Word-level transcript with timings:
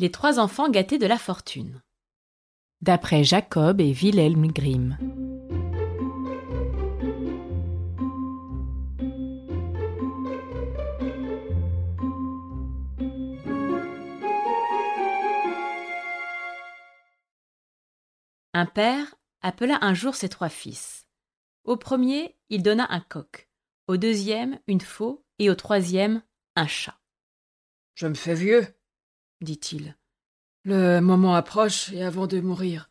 Les 0.00 0.10
trois 0.10 0.38
enfants 0.38 0.70
gâtés 0.70 0.96
de 0.96 1.04
la 1.04 1.18
fortune. 1.18 1.82
D'après 2.80 3.22
Jacob 3.22 3.82
et 3.82 3.92
Wilhelm 3.92 4.46
Grimm. 4.46 4.96
Un 18.54 18.64
père 18.64 19.14
appela 19.42 19.78
un 19.82 19.92
jour 19.92 20.14
ses 20.14 20.30
trois 20.30 20.48
fils. 20.48 21.06
Au 21.64 21.76
premier, 21.76 22.38
il 22.48 22.62
donna 22.62 22.86
un 22.88 23.00
coq, 23.00 23.50
au 23.86 23.98
deuxième, 23.98 24.60
une 24.66 24.80
faux, 24.80 25.26
et 25.38 25.50
au 25.50 25.54
troisième, 25.54 26.22
un 26.56 26.66
chat. 26.66 26.98
Je 27.96 28.06
me 28.06 28.14
fais 28.14 28.34
vieux, 28.34 28.66
dit-il. 29.40 29.96
Le 30.64 31.00
moment 31.00 31.34
approche, 31.34 31.90
et 31.92 32.02
avant 32.02 32.26
de 32.26 32.40
mourir, 32.40 32.90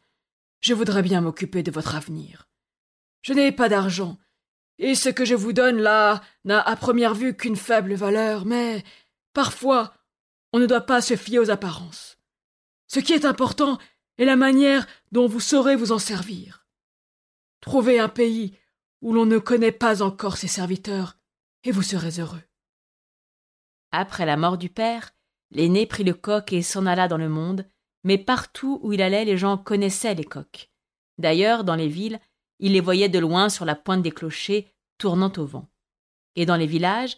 je 0.62 0.74
voudrais 0.74 1.02
bien 1.02 1.22
m'occuper 1.22 1.64
de 1.64 1.72
votre 1.72 1.96
avenir. 1.96 2.48
Je 3.22 3.34
n'ai 3.34 3.52
pas 3.52 3.70
d'argent, 3.70 4.18
et 4.78 4.96
ce 4.96 5.10
que 5.10 5.26
je 5.26 5.36
vous 5.36 5.54
donne 5.54 5.78
là 5.78 6.22
n'a 6.46 6.62
à 6.62 6.76
première 6.76 7.14
vue 7.14 7.36
qu'une 7.36 7.58
faible 7.58 7.94
valeur, 7.94 8.46
mais 8.46 8.84
parfois 9.34 9.94
on 10.52 10.60
ne 10.60 10.66
doit 10.66 10.82
pas 10.82 11.02
se 11.02 11.16
fier 11.16 11.38
aux 11.38 11.52
apparences. 11.52 12.18
Ce 12.88 13.00
qui 13.00 13.14
est 13.14 13.26
important 13.26 13.78
est 14.18 14.26
la 14.26 14.36
manière 14.36 14.88
dont 15.12 15.28
vous 15.28 15.40
saurez 15.40 15.76
vous 15.76 15.92
en 15.92 16.00
servir. 16.00 16.66
Trouvez 17.62 18.00
un 18.00 18.10
pays 18.10 18.58
où 19.02 19.14
l'on 19.14 19.26
ne 19.26 19.38
connaît 19.38 19.72
pas 19.72 20.02
encore 20.02 20.38
ses 20.38 20.48
serviteurs, 20.48 21.18
et 21.64 21.72
vous 21.72 21.84
serez 21.84 22.20
heureux. 22.20 22.42
Après 23.92 24.26
la 24.26 24.38
mort 24.38 24.58
du 24.58 24.70
père, 24.70 25.12
l'aîné 25.52 25.86
prit 25.86 26.04
le 26.04 26.14
coq 26.14 26.54
et 26.54 26.62
s'en 26.62 26.86
alla 26.86 27.08
dans 27.08 27.18
le 27.18 27.30
monde, 27.30 27.66
mais 28.04 28.18
partout 28.18 28.80
où 28.84 28.94
il 28.94 29.02
allait 29.02 29.26
les 29.26 29.38
gens 29.38 29.58
connaissaient 29.58 30.16
les 30.16 30.24
coqs. 30.24 30.70
D'ailleurs, 31.18 31.64
dans 31.64 31.76
les 31.76 31.88
villes, 31.88 32.20
il 32.60 32.74
les 32.74 32.82
voyait 32.82 33.10
de 33.10 33.20
loin 33.20 33.50
sur 33.50 33.66
la 33.66 33.76
pointe 33.76 34.02
des 34.02 34.12
clochers, 34.12 34.74
tournant 34.98 35.32
au 35.38 35.46
vent. 35.46 35.70
Et 36.36 36.46
dans 36.46 36.56
les 36.56 36.68
villages, 36.68 37.18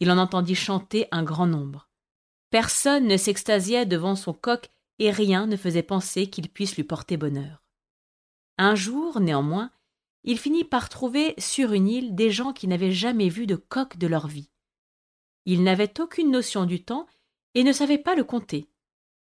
il 0.00 0.10
en 0.10 0.18
entendit 0.18 0.54
chanter 0.54 1.06
un 1.10 1.22
grand 1.22 1.46
nombre. 1.46 1.88
Personne 2.50 3.06
ne 3.06 3.16
s'extasiait 3.16 3.86
devant 3.86 4.16
son 4.16 4.32
coq 4.32 4.70
et 4.98 5.10
rien 5.10 5.46
ne 5.46 5.56
faisait 5.56 5.82
penser 5.82 6.28
qu'il 6.28 6.48
puisse 6.48 6.76
lui 6.76 6.84
porter 6.84 7.16
bonheur. 7.16 7.62
Un 8.56 8.74
jour, 8.74 9.20
néanmoins, 9.20 9.70
il 10.24 10.38
finit 10.38 10.64
par 10.64 10.88
trouver 10.88 11.34
sur 11.38 11.72
une 11.72 11.88
île 11.88 12.14
des 12.14 12.30
gens 12.30 12.52
qui 12.52 12.66
n'avaient 12.66 12.92
jamais 12.92 13.28
vu 13.28 13.46
de 13.46 13.56
coq 13.56 13.96
de 13.96 14.06
leur 14.06 14.26
vie. 14.26 14.50
Ils 15.44 15.62
n'avaient 15.62 16.00
aucune 16.00 16.30
notion 16.30 16.64
du 16.64 16.84
temps 16.84 17.06
et 17.54 17.64
ne 17.64 17.72
savaient 17.72 17.98
pas 17.98 18.14
le 18.14 18.24
compter. 18.24 18.68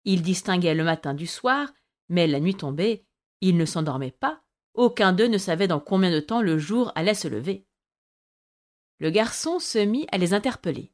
Ils 0.06 0.22
distinguaient 0.22 0.76
le 0.76 0.84
matin 0.84 1.14
du 1.14 1.28
soir, 1.28 1.74
mais 2.10 2.28
la 2.28 2.40
nuit 2.40 2.56
tombée, 2.56 3.06
ils 3.42 3.58
ne 3.58 3.66
s'endormaient 3.66 4.12
pas, 4.12 4.42
aucun 4.74 5.12
d'eux 5.12 5.28
ne 5.28 5.38
savait 5.38 5.68
dans 5.68 5.80
combien 5.80 6.12
de 6.12 6.20
temps 6.20 6.42
le 6.42 6.58
jour 6.58 6.92
allait 6.96 7.14
se 7.14 7.28
lever. 7.28 7.66
Le 9.00 9.10
garçon 9.10 9.60
se 9.60 9.80
mit 9.80 10.08
à 10.12 10.18
les 10.18 10.34
interpeller. 10.34 10.94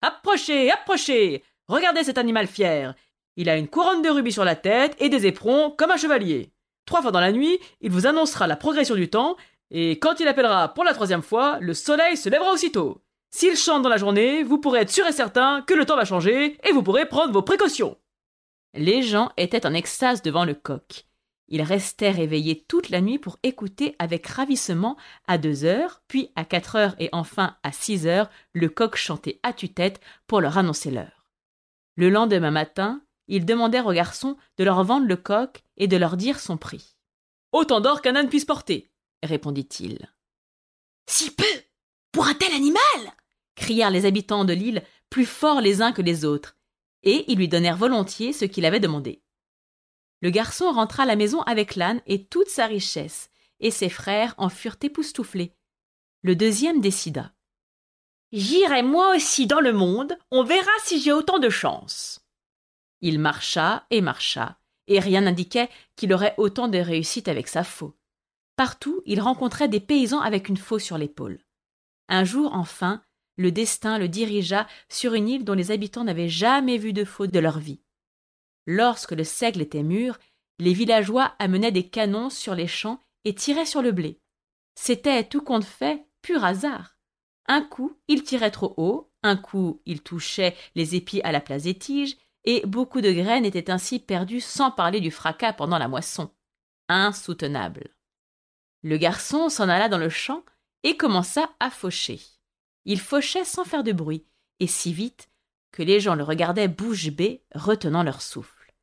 Approchez, 0.00 0.70
approchez 0.70 1.44
Regardez 1.68 2.04
cet 2.04 2.18
animal 2.18 2.46
fier 2.46 2.94
Il 3.36 3.48
a 3.48 3.56
une 3.56 3.68
couronne 3.68 4.02
de 4.02 4.10
rubis 4.10 4.32
sur 4.32 4.44
la 4.44 4.56
tête 4.56 4.96
et 4.98 5.08
des 5.08 5.26
éperons 5.26 5.70
comme 5.70 5.90
un 5.90 5.96
chevalier. 5.96 6.52
Trois 6.86 7.02
fois 7.02 7.12
dans 7.12 7.20
la 7.20 7.32
nuit, 7.32 7.58
il 7.80 7.90
vous 7.90 8.06
annoncera 8.06 8.46
la 8.46 8.56
progression 8.56 8.94
du 8.94 9.08
temps, 9.08 9.36
et 9.70 9.98
quand 9.98 10.20
il 10.20 10.28
appellera 10.28 10.74
pour 10.74 10.84
la 10.84 10.94
troisième 10.94 11.22
fois, 11.22 11.58
le 11.60 11.74
soleil 11.74 12.16
se 12.16 12.28
lèvera 12.28 12.52
aussitôt. 12.52 13.01
S'il 13.34 13.56
chante 13.56 13.82
dans 13.82 13.88
la 13.88 13.96
journée, 13.96 14.42
vous 14.42 14.58
pourrez 14.58 14.80
être 14.80 14.90
sûr 14.90 15.06
et 15.06 15.12
certain 15.12 15.62
que 15.62 15.74
le 15.74 15.86
temps 15.86 15.96
va 15.96 16.04
changer, 16.04 16.58
et 16.68 16.72
vous 16.72 16.82
pourrez 16.82 17.06
prendre 17.06 17.32
vos 17.32 17.42
précautions. 17.42 17.96
Les 18.74 19.02
gens 19.02 19.30
étaient 19.36 19.66
en 19.66 19.74
extase 19.74 20.22
devant 20.22 20.44
le 20.44 20.54
coq. 20.54 21.06
Ils 21.48 21.62
restèrent 21.62 22.18
éveillés 22.18 22.64
toute 22.68 22.90
la 22.90 23.00
nuit 23.00 23.18
pour 23.18 23.38
écouter 23.42 23.96
avec 23.98 24.26
ravissement 24.26 24.96
à 25.26 25.38
deux 25.38 25.64
heures, 25.64 26.02
puis 26.08 26.30
à 26.36 26.44
quatre 26.44 26.76
heures 26.76 26.94
et 26.98 27.08
enfin 27.12 27.56
à 27.62 27.72
six 27.72 28.06
heures 28.06 28.30
le 28.52 28.68
coq 28.68 28.96
chanter 28.96 29.40
à 29.42 29.52
tue-tête 29.52 30.00
pour 30.26 30.40
leur 30.40 30.56
annoncer 30.56 30.90
l'heure. 30.90 31.26
Le 31.96 32.10
lendemain 32.10 32.50
matin, 32.50 33.02
ils 33.28 33.44
demandèrent 33.44 33.86
aux 33.86 33.92
garçons 33.92 34.36
de 34.56 34.64
leur 34.64 34.82
vendre 34.84 35.06
le 35.06 35.16
coq 35.16 35.62
et 35.76 35.88
de 35.88 35.96
leur 35.96 36.16
dire 36.16 36.38
son 36.38 36.56
prix. 36.56 36.96
Autant 37.52 37.80
d'or 37.80 38.00
qu'un 38.00 38.16
âne 38.16 38.28
puisse 38.28 38.46
porter, 38.46 38.90
répondit-il. 39.22 40.10
Si 41.06 41.30
peu 41.30 41.44
Pour 42.12 42.26
un 42.26 42.34
tel 42.34 42.52
animal 42.52 42.78
crièrent 43.54 43.90
les 43.90 44.06
habitants 44.06 44.44
de 44.44 44.52
l'île 44.52 44.82
plus 45.10 45.26
forts 45.26 45.60
les 45.60 45.82
uns 45.82 45.92
que 45.92 46.02
les 46.02 46.24
autres, 46.24 46.56
et 47.02 47.24
ils 47.30 47.36
lui 47.36 47.48
donnèrent 47.48 47.76
volontiers 47.76 48.32
ce 48.32 48.44
qu'il 48.44 48.64
avait 48.64 48.80
demandé. 48.80 49.22
Le 50.20 50.30
garçon 50.30 50.70
rentra 50.70 51.02
à 51.02 51.06
la 51.06 51.16
maison 51.16 51.42
avec 51.42 51.76
l'âne 51.76 52.00
et 52.06 52.24
toute 52.24 52.48
sa 52.48 52.66
richesse, 52.66 53.28
et 53.60 53.70
ses 53.70 53.88
frères 53.88 54.34
en 54.38 54.48
furent 54.48 54.76
époustouflés. 54.82 55.56
Le 56.22 56.36
deuxième 56.36 56.80
décida. 56.80 57.32
J'irai 58.32 58.82
moi 58.82 59.14
aussi 59.14 59.46
dans 59.46 59.60
le 59.60 59.72
monde, 59.72 60.16
on 60.30 60.44
verra 60.44 60.70
si 60.84 61.00
j'ai 61.00 61.12
autant 61.12 61.38
de 61.38 61.50
chance. 61.50 62.24
Il 63.00 63.18
marcha 63.18 63.84
et 63.90 64.00
marcha, 64.00 64.58
et 64.86 65.00
rien 65.00 65.22
n'indiquait 65.22 65.68
qu'il 65.96 66.14
aurait 66.14 66.34
autant 66.38 66.68
de 66.68 66.78
réussite 66.78 67.28
avec 67.28 67.48
sa 67.48 67.64
faux. 67.64 67.94
Partout, 68.56 69.02
il 69.06 69.20
rencontrait 69.20 69.68
des 69.68 69.80
paysans 69.80 70.20
avec 70.20 70.48
une 70.48 70.56
faux 70.56 70.78
sur 70.78 70.98
l'épaule. 70.98 71.40
Un 72.08 72.24
jour, 72.24 72.54
enfin, 72.54 73.02
le 73.36 73.50
destin 73.52 73.98
le 73.98 74.08
dirigea 74.08 74.66
sur 74.88 75.14
une 75.14 75.28
île 75.28 75.44
dont 75.44 75.54
les 75.54 75.70
habitants 75.70 76.04
n'avaient 76.04 76.28
jamais 76.28 76.78
vu 76.78 76.92
de 76.92 77.04
faux 77.04 77.26
de 77.26 77.38
leur 77.38 77.58
vie. 77.58 77.80
Lorsque 78.66 79.12
le 79.12 79.24
seigle 79.24 79.62
était 79.62 79.82
mûr, 79.82 80.18
les 80.58 80.72
villageois 80.72 81.34
amenaient 81.38 81.72
des 81.72 81.88
canons 81.88 82.30
sur 82.30 82.54
les 82.54 82.66
champs 82.66 83.02
et 83.24 83.34
tiraient 83.34 83.66
sur 83.66 83.82
le 83.82 83.92
blé. 83.92 84.20
C'était 84.74 85.24
tout 85.24 85.42
compte 85.42 85.64
fait, 85.64 86.06
pur 86.22 86.44
hasard. 86.44 86.96
Un 87.46 87.62
coup, 87.62 87.98
ils 88.08 88.22
tiraient 88.22 88.50
trop 88.50 88.74
haut, 88.76 89.12
un 89.22 89.36
coup, 89.36 89.82
ils 89.86 90.02
touchaient 90.02 90.56
les 90.74 90.94
épis 90.94 91.20
à 91.22 91.32
la 91.32 91.40
place 91.40 91.64
des 91.64 91.76
tiges, 91.76 92.16
et 92.44 92.62
beaucoup 92.66 93.00
de 93.00 93.12
graines 93.12 93.44
étaient 93.44 93.70
ainsi 93.70 93.98
perdues 93.98 94.40
sans 94.40 94.70
parler 94.70 95.00
du 95.00 95.10
fracas 95.10 95.52
pendant 95.52 95.78
la 95.78 95.88
moisson. 95.88 96.30
Insoutenable. 96.88 97.94
Le 98.82 98.96
garçon 98.96 99.48
s'en 99.48 99.68
alla 99.68 99.88
dans 99.88 99.98
le 99.98 100.08
champ 100.08 100.44
et 100.82 100.96
commença 100.96 101.50
à 101.60 101.70
faucher. 101.70 102.20
Il 102.84 103.00
fauchait 103.00 103.44
sans 103.44 103.64
faire 103.64 103.84
de 103.84 103.92
bruit, 103.92 104.26
et 104.60 104.66
si 104.66 104.92
vite 104.92 105.28
que 105.70 105.82
les 105.82 106.00
gens 106.00 106.14
le 106.14 106.22
regardaient 106.22 106.68
bouche 106.68 107.10
bée, 107.10 107.44
retenant 107.54 108.02
leur 108.02 108.20
souffle. 108.20 108.74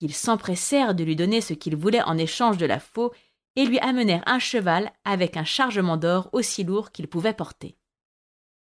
Ils 0.00 0.14
s'empressèrent 0.14 0.94
de 0.94 1.04
lui 1.04 1.16
donner 1.16 1.40
ce 1.40 1.52
qu'il 1.52 1.76
voulait 1.76 2.02
en 2.02 2.16
échange 2.16 2.56
de 2.56 2.66
la 2.66 2.80
faux, 2.80 3.12
et 3.56 3.64
lui 3.64 3.78
amenèrent 3.80 4.22
un 4.26 4.38
cheval 4.38 4.92
avec 5.04 5.36
un 5.36 5.44
chargement 5.44 5.96
d'or 5.96 6.30
aussi 6.32 6.64
lourd 6.64 6.92
qu'il 6.92 7.08
pouvait 7.08 7.34
porter. 7.34 7.76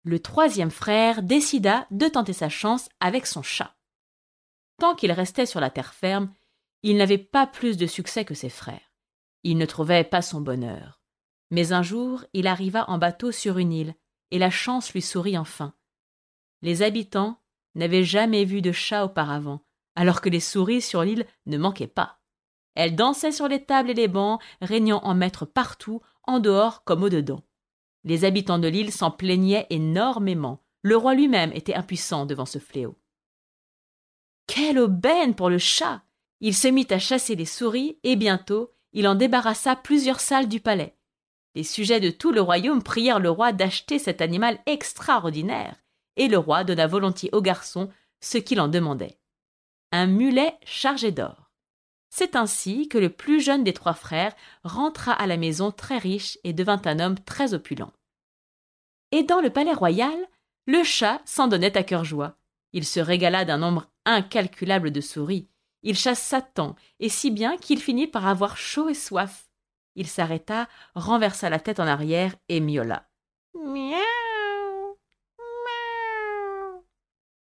Le 0.03 0.19
troisième 0.19 0.71
frère 0.71 1.21
décida 1.21 1.85
de 1.91 2.07
tenter 2.07 2.33
sa 2.33 2.49
chance 2.49 2.89
avec 2.99 3.27
son 3.27 3.43
chat. 3.43 3.75
Tant 4.79 4.95
qu'il 4.95 5.11
restait 5.11 5.45
sur 5.45 5.59
la 5.59 5.69
terre 5.69 5.93
ferme, 5.93 6.33
il 6.81 6.95
n'avait 6.95 7.17
pas 7.17 7.45
plus 7.45 7.77
de 7.77 7.85
succès 7.85 8.23
que 8.23 8.33
ses 8.33 8.49
frères. 8.49 8.93
Il 9.43 9.57
ne 9.57 9.65
trouvait 9.65 10.05
pas 10.05 10.21
son 10.21 10.39
bonheur. 10.39 11.01
Mais 11.51 11.73
un 11.73 11.83
jour, 11.83 12.23
il 12.33 12.47
arriva 12.47 12.89
en 12.89 12.97
bateau 12.97 13.31
sur 13.31 13.57
une 13.57 13.73
île, 13.73 13.95
et 14.31 14.39
la 14.39 14.49
chance 14.49 14.93
lui 14.93 15.01
sourit 15.01 15.37
enfin. 15.37 15.73
Les 16.61 16.81
habitants 16.81 17.39
n'avaient 17.75 18.03
jamais 18.03 18.45
vu 18.45 18.61
de 18.61 18.71
chat 18.71 19.05
auparavant, 19.05 19.61
alors 19.95 20.21
que 20.21 20.29
les 20.29 20.39
souris 20.39 20.81
sur 20.81 21.03
l'île 21.03 21.25
ne 21.45 21.57
manquaient 21.57 21.87
pas. 21.87 22.19
Elles 22.75 22.95
dansaient 22.95 23.31
sur 23.31 23.47
les 23.47 23.63
tables 23.63 23.89
et 23.89 23.95
les 23.95 24.07
bancs, 24.07 24.41
régnant 24.61 25.01
en 25.03 25.15
maître 25.15 25.45
partout, 25.45 26.01
en 26.23 26.39
dehors 26.39 26.83
comme 26.83 27.03
au 27.03 27.09
dedans. 27.09 27.43
Les 28.03 28.25
habitants 28.25 28.59
de 28.59 28.67
l'île 28.67 28.93
s'en 28.93 29.11
plaignaient 29.11 29.67
énormément. 29.69 30.63
Le 30.81 30.95
roi 30.95 31.13
lui-même 31.13 31.51
était 31.53 31.73
impuissant 31.73 32.25
devant 32.25 32.45
ce 32.45 32.59
fléau. 32.59 32.95
Quelle 34.47 34.79
aubaine 34.79 35.35
pour 35.35 35.49
le 35.49 35.57
chat 35.57 36.01
Il 36.39 36.55
se 36.55 36.67
mit 36.67 36.87
à 36.89 36.99
chasser 36.99 37.35
les 37.35 37.45
souris, 37.45 37.99
et 38.03 38.15
bientôt 38.15 38.71
il 38.93 39.07
en 39.07 39.15
débarrassa 39.15 39.75
plusieurs 39.75 40.19
salles 40.19 40.47
du 40.47 40.59
palais. 40.59 40.95
Les 41.55 41.63
sujets 41.63 41.99
de 41.99 42.09
tout 42.09 42.31
le 42.31 42.41
royaume 42.41 42.83
prièrent 42.83 43.19
le 43.19 43.29
roi 43.29 43.51
d'acheter 43.51 43.99
cet 43.99 44.21
animal 44.21 44.59
extraordinaire, 44.65 45.75
et 46.15 46.27
le 46.27 46.37
roi 46.37 46.63
donna 46.63 46.87
volontiers 46.87 47.29
au 47.33 47.41
garçon 47.41 47.89
ce 48.21 48.37
qu'il 48.37 48.59
en 48.59 48.67
demandait. 48.67 49.17
Un 49.91 50.05
mulet 50.05 50.53
chargé 50.63 51.11
d'or. 51.11 51.49
C'est 52.09 52.35
ainsi 52.35 52.87
que 52.87 52.97
le 52.97 53.09
plus 53.09 53.39
jeune 53.39 53.63
des 53.63 53.73
trois 53.73 53.93
frères 53.93 54.35
rentra 54.63 55.13
à 55.13 55.27
la 55.27 55.37
maison 55.37 55.71
très 55.71 55.97
riche 55.97 56.37
et 56.43 56.53
devint 56.53 56.81
un 56.85 56.99
homme 56.99 57.19
très 57.19 57.53
opulent. 57.53 57.93
Et 59.11 59.23
dans 59.23 59.41
le 59.41 59.49
palais 59.49 59.73
royal, 59.73 60.17
le 60.65 60.83
chat 60.83 61.21
s'en 61.25 61.47
donnait 61.47 61.77
à 61.77 61.83
cœur 61.83 62.03
joie. 62.03 62.37
Il 62.73 62.85
se 62.85 62.99
régala 62.99 63.45
d'un 63.45 63.57
nombre 63.57 63.89
incalculable 64.05 64.91
de 64.91 65.01
souris. 65.01 65.47
Il 65.81 65.95
chassa 65.97 66.41
tant 66.41 66.75
et 66.99 67.09
si 67.09 67.31
bien 67.31 67.57
qu'il 67.57 67.81
finit 67.81 68.07
par 68.07 68.27
avoir 68.27 68.57
chaud 68.57 68.89
et 68.89 68.93
soif. 68.93 69.48
Il 69.99 70.07
s'arrêta, 70.07 70.69
renversa 70.95 71.49
la 71.49 71.59
tête 71.59 71.81
en 71.81 71.85
arrière 71.85 72.33
et 72.47 72.61
miaula. 72.61 73.09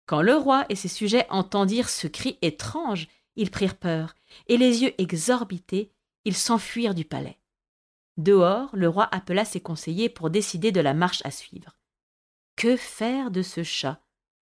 Quand 0.06 0.22
le 0.22 0.34
roi 0.34 0.64
et 0.70 0.74
ses 0.74 0.88
sujets 0.88 1.26
entendirent 1.28 1.90
ce 1.90 2.06
cri 2.06 2.38
étrange, 2.40 3.08
ils 3.36 3.50
prirent 3.50 3.76
peur, 3.76 4.14
et 4.46 4.56
les 4.56 4.82
yeux 4.82 4.94
exorbités, 4.96 5.92
ils 6.24 6.34
s'enfuirent 6.34 6.94
du 6.94 7.04
palais. 7.04 7.38
Dehors, 8.16 8.70
le 8.72 8.88
roi 8.88 9.06
appela 9.12 9.44
ses 9.44 9.60
conseillers 9.60 10.08
pour 10.08 10.30
décider 10.30 10.72
de 10.72 10.80
la 10.80 10.94
marche 10.94 11.20
à 11.26 11.30
suivre. 11.30 11.76
Que 12.56 12.78
faire 12.78 13.30
de 13.30 13.42
ce 13.42 13.64
chat? 13.64 14.00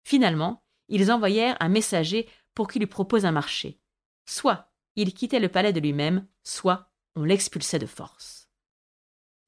Finalement, 0.04 0.64
ils 0.88 1.12
envoyèrent 1.12 1.58
un 1.60 1.68
messager 1.68 2.26
pour 2.54 2.66
qu'il 2.66 2.80
lui 2.80 2.86
propose 2.86 3.26
un 3.26 3.32
marché. 3.32 3.78
Soit 4.24 4.72
il 4.96 5.12
quittait 5.12 5.38
le 5.38 5.50
palais 5.50 5.74
de 5.74 5.80
lui-même, 5.80 6.26
soit 6.42 6.89
on 7.16 7.24
l'expulsait 7.24 7.78
de 7.78 7.86
force. 7.86 8.48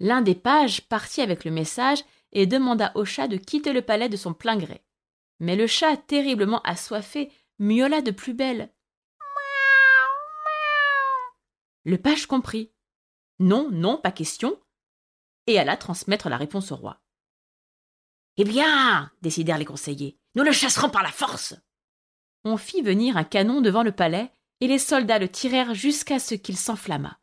L'un 0.01 0.21
des 0.21 0.35
pages 0.35 0.83
partit 0.83 1.21
avec 1.21 1.45
le 1.45 1.51
message 1.51 2.05
et 2.33 2.47
demanda 2.47 2.93
au 2.95 3.05
chat 3.05 3.29
de 3.29 3.37
quitter 3.37 3.73
le 3.73 3.83
palais 3.83 4.09
de 4.09 4.17
son 4.17 4.35
plein 4.35 4.57
gré. 4.57 4.85
Mais 5.39 5.57
le 5.57 5.67
chat, 5.67 5.97
terriblement 5.97 6.61
assoiffé, 6.63 7.31
miaula 7.59 8.03
de 8.03 8.11
plus 8.11 8.35
belle. 8.35 8.73
Le 11.85 11.99
page 11.99 12.27
comprit. 12.27 12.73
Non, 13.39 13.69
non, 13.71 13.97
pas 13.97 14.13
question, 14.13 14.61
et 15.47 15.59
alla 15.59 15.77
transmettre 15.77 16.29
la 16.29 16.37
réponse 16.37 16.71
au 16.73 16.77
roi. 16.77 17.01
Eh 18.37 18.45
bien, 18.45 19.11
décidèrent 19.21 19.59
les 19.59 19.65
conseillers, 19.65 20.19
nous 20.35 20.45
le 20.45 20.53
chasserons 20.53 20.91
par 20.91 21.03
la 21.03 21.11
force. 21.11 21.55
On 22.45 22.57
fit 22.57 22.83
venir 22.83 23.17
un 23.17 23.25
canon 23.25 23.61
devant 23.61 23.83
le 23.83 23.93
palais, 23.93 24.33
et 24.61 24.69
les 24.69 24.79
soldats 24.79 25.19
le 25.19 25.29
tirèrent 25.29 25.75
jusqu'à 25.75 26.19
ce 26.19 26.35
qu'il 26.35 26.57
s'enflammât. 26.57 27.19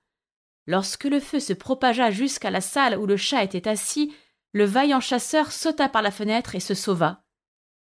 Lorsque 0.70 1.06
le 1.06 1.20
feu 1.20 1.40
se 1.40 1.54
propagea 1.54 2.12
jusqu'à 2.12 2.52
la 2.52 2.62
salle 2.62 2.96
où 2.96 3.08
le 3.08 3.18
chat 3.18 3.44
était 3.44 3.68
assis, 3.68 4.14
le 4.54 4.66
vaillant 4.66 5.00
chasseur 5.00 5.52
sauta 5.52 5.90
par 5.90 6.04
la 6.04 6.12
fenêtre 6.12 6.54
et 6.54 6.60
se 6.60 6.76
sauva. 6.76 7.24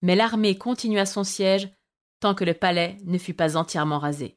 Mais 0.02 0.16
l'armée 0.16 0.58
continua 0.58 1.06
son 1.06 1.26
siège 1.26 1.70
tant 2.22 2.34
que 2.34 2.46
le 2.46 2.54
palais 2.54 2.98
ne 3.04 3.18
fut 3.18 3.34
pas 3.34 3.58
entièrement 3.58 4.00
rasé. 4.00 4.37